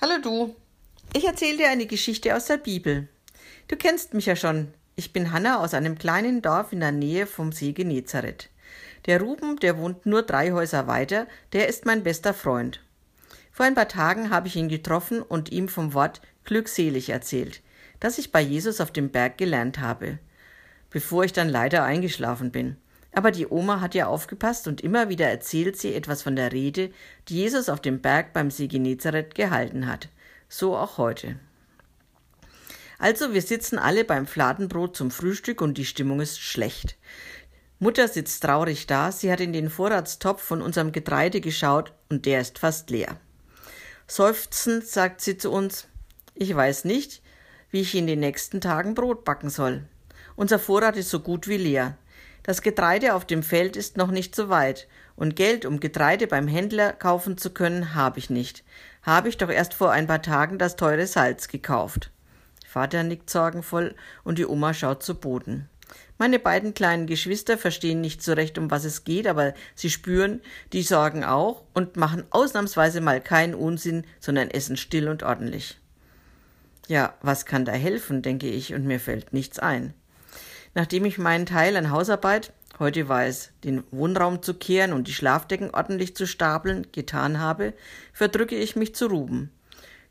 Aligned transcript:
Hallo 0.00 0.12
du. 0.22 0.54
Ich 1.12 1.24
erzähle 1.24 1.56
dir 1.56 1.70
eine 1.70 1.86
Geschichte 1.86 2.36
aus 2.36 2.44
der 2.44 2.58
Bibel. 2.58 3.08
Du 3.66 3.74
kennst 3.74 4.14
mich 4.14 4.26
ja 4.26 4.36
schon. 4.36 4.68
Ich 4.94 5.12
bin 5.12 5.32
Hanna 5.32 5.58
aus 5.58 5.74
einem 5.74 5.98
kleinen 5.98 6.40
Dorf 6.40 6.72
in 6.72 6.78
der 6.78 6.92
Nähe 6.92 7.26
vom 7.26 7.50
See 7.50 7.72
Genezareth. 7.72 8.48
Der 9.06 9.20
Ruben, 9.20 9.56
der 9.56 9.76
wohnt 9.76 10.06
nur 10.06 10.22
drei 10.22 10.52
Häuser 10.52 10.86
weiter, 10.86 11.26
der 11.52 11.66
ist 11.66 11.84
mein 11.84 12.04
bester 12.04 12.32
Freund. 12.32 12.80
Vor 13.50 13.66
ein 13.66 13.74
paar 13.74 13.88
Tagen 13.88 14.30
habe 14.30 14.46
ich 14.46 14.54
ihn 14.54 14.68
getroffen 14.68 15.20
und 15.20 15.50
ihm 15.50 15.68
vom 15.68 15.94
Wort 15.94 16.20
glückselig 16.44 17.10
erzählt, 17.10 17.60
das 17.98 18.18
ich 18.18 18.30
bei 18.30 18.40
Jesus 18.40 18.80
auf 18.80 18.92
dem 18.92 19.10
Berg 19.10 19.36
gelernt 19.36 19.80
habe, 19.80 20.20
bevor 20.90 21.24
ich 21.24 21.32
dann 21.32 21.48
leider 21.48 21.82
eingeschlafen 21.82 22.52
bin. 22.52 22.76
Aber 23.12 23.30
die 23.30 23.46
Oma 23.46 23.80
hat 23.80 23.94
ja 23.94 24.06
aufgepasst 24.06 24.68
und 24.68 24.80
immer 24.80 25.08
wieder 25.08 25.26
erzählt 25.26 25.76
sie 25.76 25.94
etwas 25.94 26.22
von 26.22 26.36
der 26.36 26.52
Rede, 26.52 26.90
die 27.28 27.36
Jesus 27.36 27.68
auf 27.68 27.80
dem 27.80 28.00
Berg 28.00 28.32
beim 28.32 28.50
See 28.50 28.68
Genezareth 28.68 29.34
gehalten 29.34 29.86
hat. 29.86 30.08
So 30.48 30.76
auch 30.76 30.98
heute. 30.98 31.36
Also, 32.98 33.32
wir 33.32 33.42
sitzen 33.42 33.78
alle 33.78 34.04
beim 34.04 34.26
Fladenbrot 34.26 34.96
zum 34.96 35.10
Frühstück 35.10 35.60
und 35.60 35.78
die 35.78 35.84
Stimmung 35.84 36.20
ist 36.20 36.40
schlecht. 36.40 36.96
Mutter 37.78 38.08
sitzt 38.08 38.42
traurig 38.42 38.88
da, 38.88 39.12
sie 39.12 39.30
hat 39.30 39.40
in 39.40 39.52
den 39.52 39.70
Vorratstopf 39.70 40.42
von 40.42 40.60
unserem 40.60 40.90
Getreide 40.90 41.40
geschaut 41.40 41.92
und 42.08 42.26
der 42.26 42.40
ist 42.40 42.58
fast 42.58 42.90
leer. 42.90 43.20
Seufzend 44.08 44.84
sagt 44.86 45.20
sie 45.20 45.36
zu 45.36 45.52
uns, 45.52 45.86
ich 46.34 46.54
weiß 46.54 46.84
nicht, 46.86 47.22
wie 47.70 47.82
ich 47.82 47.94
in 47.94 48.08
den 48.08 48.20
nächsten 48.20 48.60
Tagen 48.60 48.94
Brot 48.94 49.24
backen 49.24 49.50
soll. 49.50 49.84
Unser 50.34 50.58
Vorrat 50.58 50.96
ist 50.96 51.10
so 51.10 51.20
gut 51.20 51.46
wie 51.46 51.56
leer. 51.56 51.96
Das 52.48 52.62
Getreide 52.62 53.12
auf 53.12 53.26
dem 53.26 53.42
Feld 53.42 53.76
ist 53.76 53.98
noch 53.98 54.10
nicht 54.10 54.34
so 54.34 54.48
weit, 54.48 54.88
und 55.16 55.36
Geld, 55.36 55.66
um 55.66 55.80
Getreide 55.80 56.26
beim 56.26 56.48
Händler 56.48 56.94
kaufen 56.94 57.36
zu 57.36 57.50
können, 57.50 57.94
habe 57.94 58.18
ich 58.18 58.30
nicht. 58.30 58.64
Habe 59.02 59.28
ich 59.28 59.36
doch 59.36 59.50
erst 59.50 59.74
vor 59.74 59.90
ein 59.90 60.06
paar 60.06 60.22
Tagen 60.22 60.56
das 60.56 60.74
teure 60.74 61.06
Salz 61.06 61.48
gekauft. 61.48 62.10
Vater 62.66 63.02
nickt 63.02 63.28
sorgenvoll 63.28 63.94
und 64.24 64.38
die 64.38 64.46
Oma 64.46 64.72
schaut 64.72 65.02
zu 65.02 65.16
Boden. 65.16 65.68
Meine 66.16 66.38
beiden 66.38 66.72
kleinen 66.72 67.06
Geschwister 67.06 67.58
verstehen 67.58 68.00
nicht 68.00 68.22
so 68.22 68.32
recht, 68.32 68.56
um 68.56 68.70
was 68.70 68.86
es 68.86 69.04
geht, 69.04 69.26
aber 69.26 69.52
sie 69.74 69.90
spüren 69.90 70.40
die 70.72 70.82
Sorgen 70.82 71.24
auch 71.24 71.64
und 71.74 71.98
machen 71.98 72.24
ausnahmsweise 72.30 73.02
mal 73.02 73.20
keinen 73.20 73.54
Unsinn, 73.54 74.06
sondern 74.20 74.48
essen 74.48 74.78
still 74.78 75.10
und 75.10 75.22
ordentlich. 75.22 75.78
Ja, 76.86 77.12
was 77.20 77.44
kann 77.44 77.66
da 77.66 77.72
helfen, 77.72 78.22
denke 78.22 78.48
ich, 78.48 78.72
und 78.72 78.86
mir 78.86 79.00
fällt 79.00 79.34
nichts 79.34 79.58
ein. 79.58 79.92
Nachdem 80.74 81.04
ich 81.04 81.18
meinen 81.18 81.46
Teil 81.46 81.76
an 81.76 81.90
Hausarbeit, 81.90 82.52
heute 82.78 83.08
war 83.08 83.24
es, 83.24 83.50
den 83.64 83.84
Wohnraum 83.90 84.42
zu 84.42 84.54
kehren 84.54 84.92
und 84.92 85.08
die 85.08 85.12
Schlafdecken 85.12 85.70
ordentlich 85.70 86.14
zu 86.16 86.26
stapeln, 86.26 86.86
getan 86.92 87.40
habe, 87.40 87.74
verdrücke 88.12 88.56
ich 88.56 88.76
mich 88.76 88.94
zu 88.94 89.06
Ruben. 89.06 89.50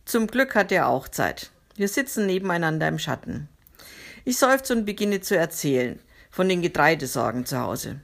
Zum 0.06 0.28
Glück 0.28 0.56
hat 0.56 0.72
er 0.72 0.88
auch 0.88 1.08
Zeit. 1.08 1.52
Wir 1.76 1.88
sitzen 1.88 2.26
nebeneinander 2.26 2.88
im 2.88 3.00
Schatten. 3.00 3.50
Ich 4.26 4.38
seufze 4.38 4.74
und 4.76 4.86
beginne 4.86 5.22
zu 5.22 5.38
erzählen 5.38 6.00
von 6.30 6.50
den 6.50 6.62
Getreidesorgen 6.62 7.46
zu 7.46 7.60
Hause. 7.60 8.00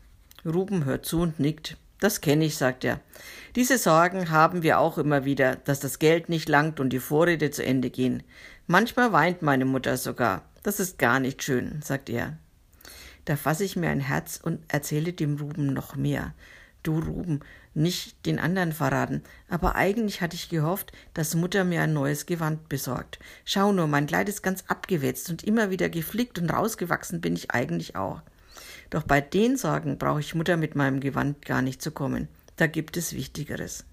Ruben 0.45 0.86
hört 0.86 1.06
zu 1.06 1.22
und 1.22 1.40
nickt. 1.40 1.78
Das 2.00 2.20
kenne 2.20 2.45
ich, 2.45 2.58
sagt 2.58 2.84
er. 2.84 3.00
Diese 3.56 3.78
Sorgen 3.78 4.30
haben 4.30 4.64
wir 4.64 4.80
auch 4.80 4.98
immer 4.98 5.23
wieder, 5.23 5.56
dass 5.56 5.80
das 5.80 6.00
Geld 6.00 6.30
nicht 6.30 6.50
langt 6.50 6.80
und 6.80 6.90
die 6.90 7.00
Vorräte 7.00 7.52
zu 7.52 7.64
Ende 7.64 7.90
gehen. 7.90 8.23
Manchmal 8.67 9.12
weint 9.14 9.42
meine 9.42 9.66
Mutter 9.66 9.98
sogar. 9.98 10.44
Das 10.64 10.80
ist 10.80 10.98
gar 10.98 11.20
nicht 11.20 11.44
schön, 11.44 11.82
sagt 11.82 12.10
er. 12.10 12.38
Da 13.26 13.36
fasse 13.36 13.64
ich 13.64 13.76
mir 13.76 13.90
ein 13.90 14.00
Herz 14.00 14.40
und 14.42 14.60
erzähle 14.68 15.14
dem 15.14 15.38
Ruben 15.38 15.73
noch 15.73 15.95
mehr. 15.95 16.34
Du 16.84 17.00
Ruben, 17.00 17.39
nicht 17.73 18.26
den 18.26 18.39
anderen 18.39 18.73
verraten, 18.73 19.23
aber 19.48 19.76
eigentlich 19.76 20.22
hatte 20.22 20.36
ich 20.36 20.50
gehofft, 20.50 20.92
dass 21.14 21.33
Mutter 21.33 21.64
mir 21.64 21.82
ein 21.82 21.94
neues 21.94 22.26
Gewand 22.26 22.67
besorgt. 22.67 23.20
Schau 23.45 23.72
nur, 23.72 23.88
mein 23.88 24.06
Kleid 24.06 24.28
ist 24.28 24.44
ganz 24.44 24.66
abgewetzt 24.67 25.30
und 25.30 25.44
immer 25.44 25.70
wieder 25.70 25.89
geflickt 25.89 26.39
und 26.39 26.50
rausgewachsen 26.50 27.22
bin 27.22 27.36
ich 27.36 27.52
eigentlich 27.52 27.95
auch. 27.95 28.22
Doch 28.89 29.04
bei 29.04 29.22
den 29.22 29.56
Sorgen 29.56 29.98
brauche 29.98 30.20
ich 30.20 30.36
Mutter 30.36 30.58
mit 30.58 30.76
meinem 30.76 31.00
Gewand 31.00 31.45
gar 31.45 31.62
nicht 31.62 31.82
zu 31.82 31.92
kommen. 31.92 32.28
Da 32.58 32.67
gibt 32.67 32.98
es 32.98 33.14
Wichtigeres. 33.14 33.86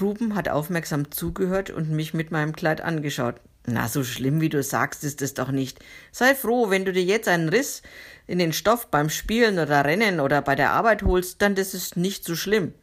Ruben 0.00 0.34
hat 0.34 0.48
aufmerksam 0.48 1.10
zugehört 1.10 1.70
und 1.70 1.90
mich 1.90 2.14
mit 2.14 2.30
meinem 2.30 2.54
Kleid 2.54 2.80
angeschaut. 2.80 3.36
Na, 3.66 3.86
so 3.88 4.02
schlimm 4.02 4.40
wie 4.40 4.48
du 4.48 4.62
sagst, 4.62 5.04
ist 5.04 5.22
es 5.22 5.34
doch 5.34 5.50
nicht. 5.50 5.78
Sei 6.10 6.34
froh, 6.34 6.70
wenn 6.70 6.84
du 6.84 6.92
dir 6.92 7.04
jetzt 7.04 7.28
einen 7.28 7.48
Riss 7.48 7.82
in 8.26 8.38
den 8.38 8.52
Stoff 8.52 8.88
beim 8.88 9.08
Spielen 9.08 9.58
oder 9.58 9.84
Rennen 9.84 10.18
oder 10.18 10.42
bei 10.42 10.56
der 10.56 10.72
Arbeit 10.72 11.02
holst, 11.02 11.42
dann 11.42 11.54
das 11.54 11.74
ist 11.74 11.96
nicht 11.96 12.24
so 12.24 12.34
schlimm. 12.34 12.74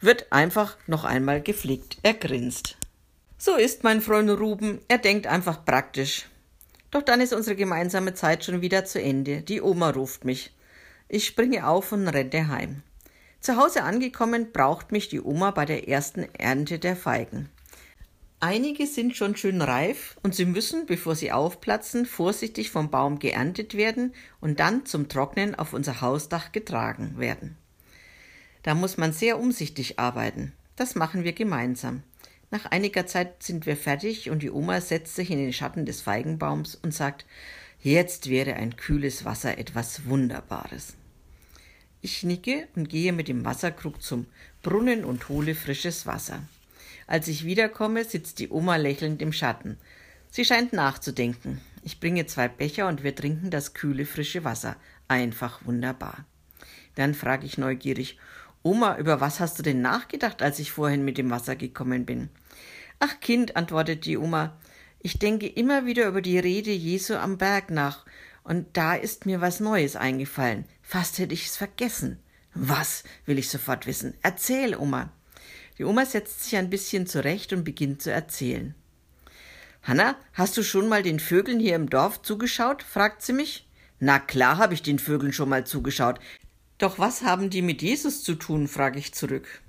Wird 0.00 0.30
einfach 0.30 0.76
noch 0.86 1.04
einmal 1.04 1.40
gepflegt. 1.40 1.96
Er 2.02 2.12
grinst. 2.12 2.76
So 3.38 3.56
ist 3.56 3.84
mein 3.84 4.02
Freund 4.02 4.30
Ruben, 4.30 4.80
er 4.88 4.98
denkt 4.98 5.26
einfach 5.26 5.64
praktisch. 5.64 6.26
Doch 6.90 7.02
dann 7.02 7.20
ist 7.20 7.32
unsere 7.32 7.56
gemeinsame 7.56 8.14
Zeit 8.14 8.44
schon 8.44 8.60
wieder 8.60 8.84
zu 8.84 9.00
Ende. 9.00 9.42
Die 9.42 9.62
Oma 9.62 9.90
ruft 9.90 10.24
mich. 10.24 10.54
Ich 11.08 11.26
springe 11.26 11.66
auf 11.66 11.92
und 11.92 12.08
renne 12.08 12.48
heim. 12.48 12.82
Zu 13.46 13.58
Hause 13.58 13.84
angekommen, 13.84 14.50
braucht 14.50 14.90
mich 14.90 15.08
die 15.08 15.20
Oma 15.20 15.52
bei 15.52 15.66
der 15.66 15.86
ersten 15.86 16.26
Ernte 16.34 16.80
der 16.80 16.96
Feigen. 16.96 17.48
Einige 18.40 18.88
sind 18.88 19.16
schon 19.16 19.36
schön 19.36 19.62
reif 19.62 20.16
und 20.24 20.34
sie 20.34 20.46
müssen, 20.46 20.84
bevor 20.84 21.14
sie 21.14 21.30
aufplatzen, 21.30 22.06
vorsichtig 22.06 22.72
vom 22.72 22.90
Baum 22.90 23.20
geerntet 23.20 23.76
werden 23.76 24.14
und 24.40 24.58
dann 24.58 24.84
zum 24.84 25.08
Trocknen 25.08 25.54
auf 25.54 25.74
unser 25.74 26.00
Hausdach 26.00 26.50
getragen 26.50 27.18
werden. 27.18 27.56
Da 28.64 28.74
muss 28.74 28.96
man 28.96 29.12
sehr 29.12 29.38
umsichtig 29.38 30.00
arbeiten. 30.00 30.52
Das 30.74 30.96
machen 30.96 31.22
wir 31.22 31.32
gemeinsam. 31.32 32.02
Nach 32.50 32.66
einiger 32.66 33.06
Zeit 33.06 33.44
sind 33.44 33.64
wir 33.64 33.76
fertig 33.76 34.28
und 34.28 34.42
die 34.42 34.50
Oma 34.50 34.80
setzt 34.80 35.14
sich 35.14 35.30
in 35.30 35.38
den 35.38 35.52
Schatten 35.52 35.86
des 35.86 36.00
Feigenbaums 36.00 36.74
und 36.74 36.92
sagt, 36.92 37.24
jetzt 37.80 38.28
wäre 38.28 38.54
ein 38.54 38.74
kühles 38.74 39.24
Wasser 39.24 39.56
etwas 39.56 40.06
Wunderbares. 40.06 40.96
Ich 42.02 42.22
nicke 42.22 42.68
und 42.76 42.88
gehe 42.88 43.12
mit 43.12 43.28
dem 43.28 43.44
Wasserkrug 43.44 44.02
zum 44.02 44.26
Brunnen 44.62 45.04
und 45.04 45.28
hole 45.28 45.54
frisches 45.54 46.06
Wasser. 46.06 46.42
Als 47.06 47.28
ich 47.28 47.44
wiederkomme, 47.44 48.04
sitzt 48.04 48.38
die 48.38 48.50
Oma 48.50 48.76
lächelnd 48.76 49.22
im 49.22 49.32
Schatten. 49.32 49.78
Sie 50.30 50.44
scheint 50.44 50.72
nachzudenken. 50.72 51.60
Ich 51.82 52.00
bringe 52.00 52.26
zwei 52.26 52.48
Becher 52.48 52.88
und 52.88 53.02
wir 53.02 53.14
trinken 53.14 53.50
das 53.50 53.74
kühle, 53.74 54.06
frische 54.06 54.44
Wasser. 54.44 54.76
Einfach 55.08 55.64
wunderbar. 55.64 56.24
Dann 56.96 57.14
frage 57.14 57.46
ich 57.46 57.58
neugierig, 57.58 58.18
Oma, 58.62 58.98
über 58.98 59.20
was 59.20 59.38
hast 59.38 59.58
du 59.58 59.62
denn 59.62 59.80
nachgedacht, 59.80 60.42
als 60.42 60.58
ich 60.58 60.72
vorhin 60.72 61.04
mit 61.04 61.18
dem 61.18 61.30
Wasser 61.30 61.54
gekommen 61.54 62.04
bin? 62.04 62.28
Ach 62.98 63.20
Kind, 63.20 63.56
antwortet 63.56 64.04
die 64.04 64.16
Oma, 64.16 64.56
ich 65.00 65.20
denke 65.20 65.46
immer 65.46 65.86
wieder 65.86 66.08
über 66.08 66.20
die 66.20 66.38
Rede 66.38 66.72
Jesu 66.72 67.14
am 67.14 67.38
Berg 67.38 67.70
nach, 67.70 68.04
und 68.46 68.76
da 68.76 68.94
ist 68.94 69.26
mir 69.26 69.40
was 69.40 69.58
Neues 69.58 69.96
eingefallen. 69.96 70.66
Fast 70.80 71.18
hätte 71.18 71.34
ich 71.34 71.46
es 71.46 71.56
vergessen. 71.56 72.20
Was? 72.54 73.02
will 73.26 73.38
ich 73.38 73.48
sofort 73.48 73.86
wissen. 73.86 74.14
Erzähl, 74.22 74.76
Oma. 74.76 75.12
Die 75.78 75.84
Oma 75.84 76.06
setzt 76.06 76.44
sich 76.44 76.56
ein 76.56 76.70
bisschen 76.70 77.06
zurecht 77.06 77.52
und 77.52 77.64
beginnt 77.64 78.02
zu 78.02 78.12
erzählen. 78.12 78.74
Hanna, 79.82 80.16
hast 80.32 80.56
du 80.56 80.62
schon 80.62 80.88
mal 80.88 81.02
den 81.02 81.18
Vögeln 81.18 81.58
hier 81.58 81.74
im 81.74 81.90
Dorf 81.90 82.22
zugeschaut? 82.22 82.84
fragt 82.84 83.22
sie 83.22 83.32
mich. 83.32 83.68
Na 83.98 84.20
klar 84.20 84.58
habe 84.58 84.74
ich 84.74 84.82
den 84.82 85.00
Vögeln 85.00 85.32
schon 85.32 85.48
mal 85.48 85.66
zugeschaut. 85.66 86.20
Doch 86.78 87.00
was 87.00 87.22
haben 87.22 87.50
die 87.50 87.62
mit 87.62 87.82
Jesus 87.82 88.22
zu 88.22 88.36
tun? 88.36 88.68
frage 88.68 89.00
ich 89.00 89.12
zurück. 89.12 89.60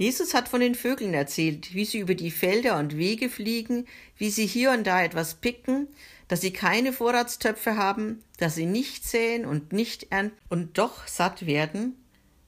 Jesus 0.00 0.32
hat 0.32 0.48
von 0.48 0.62
den 0.62 0.74
Vögeln 0.74 1.12
erzählt, 1.12 1.74
wie 1.74 1.84
sie 1.84 1.98
über 1.98 2.14
die 2.14 2.30
Felder 2.30 2.78
und 2.78 2.96
Wege 2.96 3.28
fliegen, 3.28 3.86
wie 4.16 4.30
sie 4.30 4.46
hier 4.46 4.70
und 4.70 4.86
da 4.86 5.02
etwas 5.02 5.34
picken, 5.34 5.88
dass 6.26 6.40
sie 6.40 6.54
keine 6.54 6.94
Vorratstöpfe 6.94 7.76
haben, 7.76 8.24
dass 8.38 8.54
sie 8.54 8.64
nicht 8.64 9.04
säen 9.04 9.44
und 9.44 9.74
nicht 9.74 10.10
ernten 10.10 10.38
und 10.48 10.78
doch 10.78 11.06
satt 11.06 11.44
werden 11.44 11.96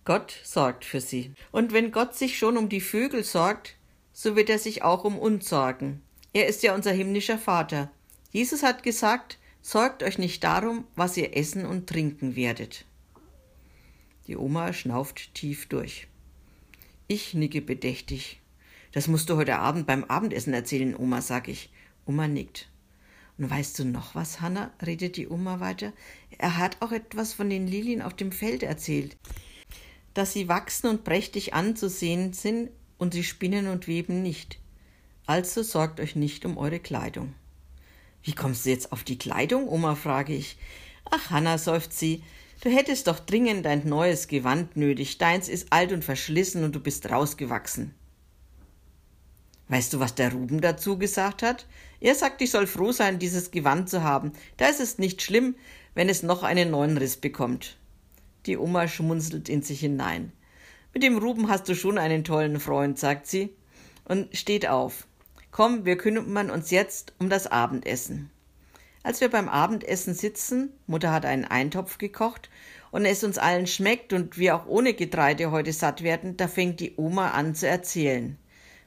Gott 0.07 0.35
sorgt 0.43 0.87
für 0.87 1.03
sie. 1.03 1.35
Und 1.51 1.75
wenn 1.75 1.93
Gott 1.93 2.15
sich 2.15 2.39
schon 2.39 2.57
um 2.57 2.71
die 2.71 2.81
Vögel 2.81 3.23
sorgt, 3.23 3.77
so 4.15 4.35
wird 4.35 4.49
er 4.49 4.59
sich 4.59 4.83
auch 4.83 5.05
um 5.05 5.19
uns 5.19 5.47
sorgen. 5.47 6.01
Er 6.33 6.47
ist 6.47 6.63
ja 6.63 6.75
unser 6.75 6.93
himmlischer 6.93 7.37
Vater. 7.37 7.91
Jesus 8.31 8.63
hat 8.63 8.83
gesagt, 8.83 9.37
sorgt 9.61 10.03
euch 10.03 10.17
nicht 10.17 10.43
darum, 10.43 10.87
was 10.97 11.19
ihr 11.19 11.37
essen 11.37 11.67
und 11.67 11.87
trinken 11.87 12.35
werdet. 12.35 12.87
Die 14.27 14.39
Oma 14.39 14.73
schnauft 14.73 15.35
tief 15.35 15.69
durch. 15.69 16.09
Ich 17.13 17.35
nicke 17.35 17.61
bedächtig. 17.61 18.41
Das 18.93 19.07
musst 19.07 19.29
du 19.29 19.37
heute 19.37 19.59
Abend 19.59 19.87
beim 19.87 20.05
Abendessen 20.05 20.55
erzählen, 20.55 20.97
Oma, 20.97 21.21
sag 21.21 21.47
ich. 21.47 21.69
Oma 22.07 22.27
nickt. 22.27 22.71
Und 23.37 23.51
weißt 23.51 23.79
du 23.79 23.85
noch 23.85 24.15
was, 24.15 24.41
Hanna? 24.41 24.73
redet 24.81 25.19
die 25.19 25.29
Oma 25.29 25.61
weiter. 25.61 25.93
Er 26.39 26.57
hat 26.57 26.79
auch 26.81 26.91
etwas 26.91 27.35
von 27.35 27.51
den 27.51 27.67
Lilien 27.67 28.01
auf 28.01 28.15
dem 28.15 28.33
Feld 28.33 28.63
erzählt 28.63 29.19
dass 30.15 30.33
sie 30.33 30.49
wachsen 30.49 30.89
und 30.89 31.05
prächtig 31.05 31.55
anzusehen 31.55 32.33
sind 32.33 32.71
und 32.99 33.15
sie 33.15 33.25
spinnen 33.25 33.69
und 33.69 33.87
weben 33.87 34.23
nicht. 34.23 34.59
Also 35.27 35.63
sorgt 35.63 36.01
euch 36.01 36.17
nicht 36.17 36.45
um 36.45 36.59
eure 36.59 36.81
Kleidung. 36.81 37.35
Wie 38.23 38.35
kommst 38.35 38.67
du 38.67 38.71
jetzt 38.71 38.93
auf 38.93 39.05
die 39.05 39.19
Kleidung, 39.19 39.69
Oma? 39.69 39.95
frage 39.95 40.35
ich. 40.35 40.57
Ach, 41.11 41.31
Hanna, 41.31 41.59
seufzt 41.59 41.99
sie, 41.99 42.23
du 42.63 42.71
hättest 42.71 43.07
doch 43.07 43.21
dringend 43.21 43.67
ein 43.67 43.87
neues 43.87 44.27
Gewand 44.27 44.77
nötig. 44.77 45.19
Deins 45.19 45.49
ist 45.49 45.73
alt 45.73 45.93
und 45.93 46.05
verschlissen 46.05 46.65
und 46.65 46.75
du 46.75 46.81
bist 46.81 47.11
rausgewachsen. 47.11 47.95
Weißt 49.69 49.93
du, 49.93 50.01
was 50.01 50.15
der 50.15 50.33
Ruben 50.33 50.61
dazu 50.61 50.99
gesagt 50.99 51.43
hat? 51.43 51.67
Er 52.01 52.15
sagt, 52.15 52.43
ich 52.43 52.51
soll 52.51 52.67
froh 52.67 52.93
sein, 52.93 53.19
dieses 53.19 53.51
Gewand 53.51 53.89
zu 53.89 54.03
haben. 54.03 54.33
Da 54.57 54.67
ist 54.67 54.81
es 54.81 54.99
nicht 54.99 55.23
schlimm, 55.23 55.55
wenn 55.95 56.09
es 56.09 56.23
noch 56.23 56.43
einen 56.43 56.71
neuen 56.71 56.99
Riss 56.99 57.17
bekommt. 57.17 57.77
Die 58.47 58.59
Oma 58.59 58.89
schmunzelt 58.89 59.49
in 59.49 59.63
sich 59.63 59.81
hinein. 59.81 60.33
Mit 60.93 61.03
dem 61.03 61.17
Ruben 61.17 61.49
hast 61.49 61.69
du 61.69 61.75
schon 61.75 61.97
einen 61.97 62.25
tollen 62.25 62.61
Freund, 62.61 62.99
sagt 62.99 63.27
sie 63.27 63.51
und 64.05 64.37
steht 64.37 64.69
auf. 64.69 65.07
Komm, 65.53 65.85
wir 65.85 65.97
kümmern 65.97 66.51
uns 66.51 66.71
jetzt 66.71 67.15
um 67.19 67.29
das 67.29 67.47
Abendessen. 67.47 68.32
Als 69.05 69.21
wir 69.21 69.29
beim 69.29 69.49
Abendessen 69.49 70.15
sitzen, 70.15 70.73
Mutter 70.87 71.13
hat 71.13 71.27
einen 71.27 71.45
Eintopf 71.45 71.99
gekocht 71.99 72.51
und 72.93 73.05
es 73.05 73.25
uns 73.25 73.37
allen 73.37 73.67
schmeckt 73.67 74.13
und 74.13 74.39
wir 74.39 74.55
auch 74.55 74.67
ohne 74.67 74.95
Getreide 74.95 75.51
heute 75.51 75.73
satt 75.73 76.03
werden, 76.03 76.37
da 76.37 76.47
fängt 76.47 76.79
die 76.79 76.95
Oma 76.97 77.33
an 77.33 77.55
zu 77.55 77.67
erzählen. 77.67 78.39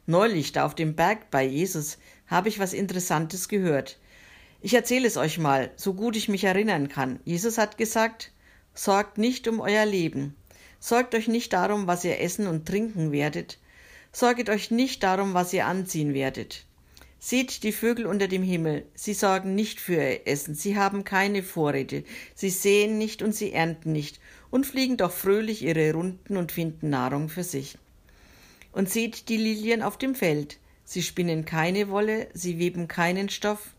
Neulich 0.05 0.51
da 0.51 0.65
auf 0.65 0.75
dem 0.75 0.95
Berg 0.95 1.31
bei 1.31 1.43
Jesus 1.43 1.97
habe 2.27 2.47
ich 2.47 2.59
was 2.59 2.73
Interessantes 2.73 3.49
gehört. 3.49 3.99
Ich 4.61 4.73
erzähle 4.73 5.07
es 5.07 5.17
euch 5.17 5.37
mal, 5.37 5.71
so 5.75 5.93
gut 5.93 6.15
ich 6.15 6.29
mich 6.29 6.43
erinnern 6.43 6.87
kann. 6.87 7.19
Jesus 7.25 7.57
hat 7.57 7.77
gesagt, 7.77 8.31
sorgt 8.73 9.17
nicht 9.17 9.47
um 9.47 9.59
euer 9.59 9.85
Leben. 9.85 10.35
Sorgt 10.79 11.13
euch 11.15 11.27
nicht 11.27 11.51
darum, 11.53 11.87
was 11.87 12.05
ihr 12.05 12.21
essen 12.21 12.47
und 12.47 12.67
trinken 12.67 13.11
werdet. 13.11 13.59
Sorget 14.11 14.49
euch 14.49 14.71
nicht 14.71 15.03
darum, 15.03 15.33
was 15.33 15.51
ihr 15.51 15.65
anziehen 15.65 16.13
werdet. 16.13 16.64
Seht 17.27 17.63
die 17.63 17.71
Vögel 17.71 18.05
unter 18.05 18.27
dem 18.27 18.43
Himmel, 18.43 18.85
sie 18.93 19.15
sorgen 19.15 19.55
nicht 19.55 19.79
für 19.79 19.95
ihr 19.95 20.27
Essen, 20.27 20.53
sie 20.53 20.77
haben 20.77 21.03
keine 21.03 21.41
Vorräte, 21.41 22.03
sie 22.35 22.51
säen 22.51 22.99
nicht 22.99 23.23
und 23.23 23.33
sie 23.33 23.51
ernten 23.51 23.91
nicht 23.93 24.19
und 24.51 24.67
fliegen 24.67 24.95
doch 24.95 25.11
fröhlich 25.11 25.63
ihre 25.63 25.91
Runden 25.91 26.37
und 26.37 26.51
finden 26.51 26.91
Nahrung 26.91 27.27
für 27.27 27.43
sich. 27.43 27.79
Und 28.71 28.91
seht 28.91 29.27
die 29.27 29.37
Lilien 29.37 29.81
auf 29.81 29.97
dem 29.97 30.13
Feld, 30.13 30.59
sie 30.83 31.01
spinnen 31.01 31.45
keine 31.45 31.89
Wolle, 31.89 32.27
sie 32.35 32.59
weben 32.59 32.87
keinen 32.87 33.29
Stoff, 33.29 33.71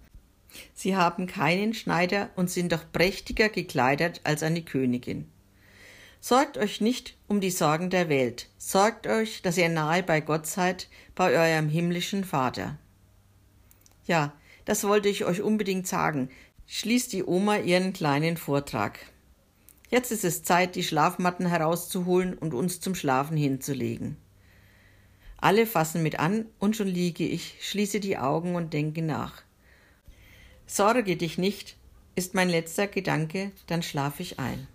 sie 0.75 0.97
haben 0.97 1.29
keinen 1.29 1.73
Schneider 1.73 2.31
und 2.35 2.51
sind 2.51 2.73
doch 2.73 2.91
prächtiger 2.91 3.49
gekleidet 3.49 4.23
als 4.25 4.43
eine 4.43 4.63
Königin. 4.63 5.31
Sorgt 6.21 6.59
euch 6.59 6.81
nicht 6.81 7.17
um 7.29 7.41
die 7.41 7.53
Sorgen 7.53 7.91
der 7.91 8.09
Welt, 8.09 8.49
sorgt 8.59 9.07
euch, 9.07 9.41
dass 9.43 9.57
ihr 9.57 9.69
nahe 9.69 10.03
bei 10.03 10.21
Gott 10.21 10.49
seid, 10.49 10.89
bei 11.15 11.31
eurem 11.31 11.69
himmlischen 11.69 12.25
Vater. 12.25 12.77
Ja, 14.07 14.33
das 14.65 14.85
wollte 14.85 15.09
ich 15.09 15.25
euch 15.25 15.43
unbedingt 15.43 15.87
sagen, 15.87 16.31
schließt 16.67 17.13
die 17.13 17.25
Oma 17.25 17.59
ihren 17.59 17.93
kleinen 17.93 18.37
Vortrag. 18.37 18.99
Jetzt 19.89 20.11
ist 20.11 20.25
es 20.25 20.43
Zeit, 20.43 20.75
die 20.75 20.83
Schlafmatten 20.83 21.47
herauszuholen 21.47 22.35
und 22.35 22.55
uns 22.55 22.81
zum 22.81 22.95
Schlafen 22.95 23.37
hinzulegen. 23.37 24.17
Alle 25.39 25.67
fassen 25.67 26.03
mit 26.03 26.19
an 26.19 26.47
und 26.59 26.77
schon 26.77 26.89
liege 26.89 27.25
ich, 27.25 27.57
schließe 27.61 28.01
die 28.01 28.19
Augen 28.19 28.57
und 28.57 28.73
denke 28.73 29.03
nach. 29.03 29.43
Sorge 30.67 31.17
dich 31.17 31.39
nicht, 31.39 31.77
ist 32.17 32.35
mein 32.35 32.49
letzter 32.49 32.89
Gedanke, 32.89 33.53
dann 33.67 33.83
schlafe 33.83 34.23
ich 34.23 34.41
ein. 34.41 34.67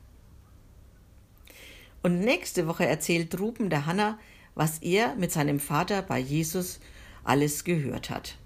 Und 2.04 2.20
nächste 2.22 2.68
Woche 2.68 2.86
erzählt 2.86 3.38
Ruben 3.40 3.70
der 3.70 3.86
Hanna, 3.86 4.18
was 4.56 4.80
er 4.80 5.16
mit 5.16 5.32
seinem 5.32 5.60
Vater 5.60 6.02
bei 6.02 6.20
Jesus 6.20 6.80
alles 7.24 7.64
gehört 7.64 8.10
hat. 8.10 8.38